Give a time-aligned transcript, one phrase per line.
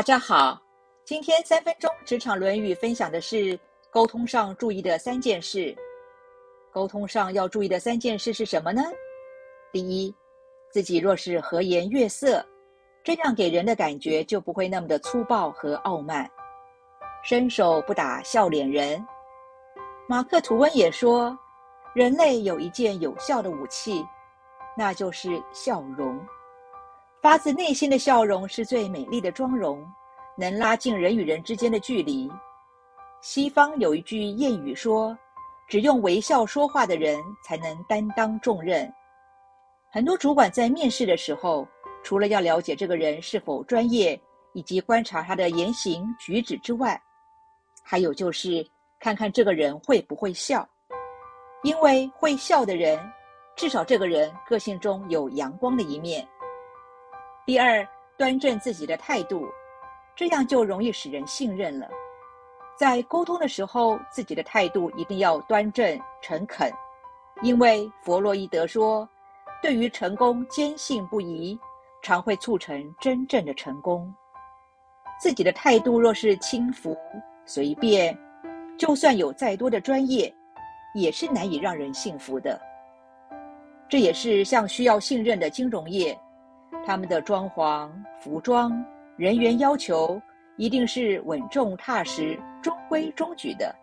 [0.00, 0.58] 大家好，
[1.04, 3.60] 今天三分钟职场论语分享的是
[3.90, 5.76] 沟通上注意的三件事。
[6.72, 8.80] 沟通上要注意的三件事是什么呢？
[9.70, 10.14] 第一，
[10.72, 12.42] 自己若是和颜悦色，
[13.04, 16.26] 这样给人的感觉就不会那么的粗暴和傲慢。
[17.22, 19.06] 伸手不打笑脸人。
[20.08, 21.38] 马克吐温也说，
[21.92, 24.02] 人类有一件有效的武器，
[24.74, 26.18] 那就是笑容。
[27.22, 29.86] 发自内心的笑容是最美丽的妆容，
[30.38, 32.30] 能拉近人与人之间的距离。
[33.20, 35.16] 西方有一句谚语说
[35.68, 38.90] ：“只用微笑说话的人才能担当重任。”
[39.92, 41.68] 很多主管在面试的时候，
[42.02, 44.18] 除了要了解这个人是否专业，
[44.54, 46.98] 以及观察他的言行举止之外，
[47.82, 48.66] 还有就是
[48.98, 50.66] 看看这个人会不会笑。
[51.62, 52.98] 因为会笑的人，
[53.56, 56.26] 至少这个人个性中有阳光的一面。
[57.50, 57.84] 第二，
[58.16, 59.48] 端正自己的态度，
[60.14, 61.90] 这样就容易使人信任了。
[62.78, 66.72] 在沟通的时候，自己的态度一定要端正诚恳，
[67.42, 69.08] 因为弗洛伊德说，
[69.60, 71.58] 对于成功坚信不疑，
[72.02, 74.14] 常会促成真正的成功。
[75.20, 76.96] 自己的态度若是轻浮
[77.44, 78.16] 随便，
[78.78, 80.32] 就算有再多的专业，
[80.94, 82.60] 也是难以让人信服的。
[83.88, 86.16] 这也是像需要信任的金融业。
[86.86, 87.90] 他们的装潢、
[88.20, 88.84] 服装、
[89.16, 90.20] 人员要求
[90.56, 93.74] 一定是稳重踏实、中规中矩的。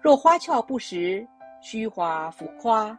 [0.00, 1.26] 若花俏不实、
[1.62, 2.96] 虚华浮夸，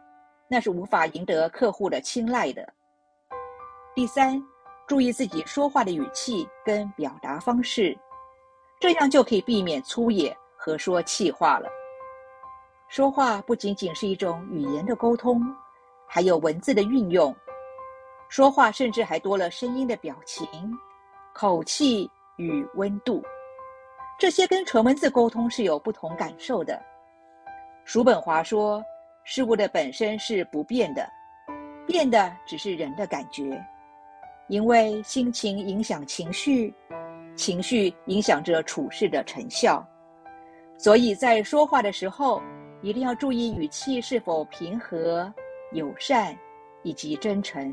[0.48, 2.66] 那是无法赢得客户的青睐的。
[3.94, 4.40] 第三，
[4.86, 7.96] 注意自己说话的语气跟表达方式，
[8.80, 11.68] 这样就可以避免粗野和说气话了。
[12.88, 15.42] 说话不仅仅是一种语言的沟通，
[16.06, 17.34] 还有文字的运用。
[18.32, 20.48] 说话甚至还多了声音的表情、
[21.34, 23.22] 口气与温度，
[24.18, 26.82] 这些跟纯文字沟通是有不同感受的。
[27.84, 28.82] 叔本华说
[29.22, 31.06] ：“事物的本身是不变的，
[31.86, 33.62] 变的只是人的感觉。
[34.48, 36.74] 因为心情影响情绪，
[37.36, 39.86] 情绪影响着处事的成效。
[40.78, 42.40] 所以在说话的时候，
[42.80, 45.30] 一定要注意语气是否平和、
[45.72, 46.34] 友善
[46.82, 47.70] 以及真诚。”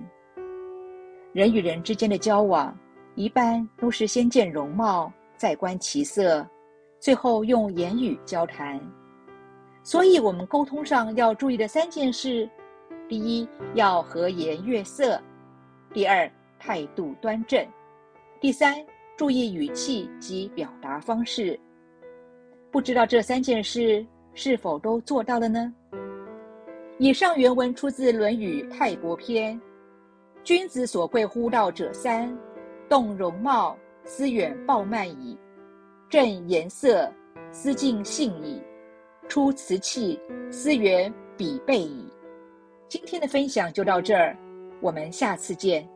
[1.32, 2.76] 人与人之间的交往，
[3.14, 6.46] 一般都是先见容貌，再观其色，
[7.00, 8.82] 最后用言语交谈。
[9.84, 12.50] 所以，我们沟通上要注意的三件事：
[13.08, 15.22] 第一，要和颜悦色；
[15.94, 17.64] 第二，态度端正；
[18.42, 18.76] 第三，
[19.16, 21.60] 注意语气及表达方式。
[22.72, 25.72] 不知道这三件事是否都做到了呢？
[26.98, 29.56] 以上原文出自《论语·泰伯篇》。
[30.50, 32.36] 君子所贵乎道者三：
[32.90, 35.38] 动容貌，思远暴慢矣；
[36.10, 37.08] 正颜色，
[37.52, 38.60] 思近信矣；
[39.28, 42.12] 出瓷器，思远鄙备矣。
[42.88, 44.36] 今天的分享就到这儿，
[44.82, 45.88] 我们下次见。